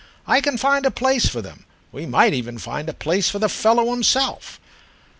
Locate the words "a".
0.83-0.89, 2.89-2.93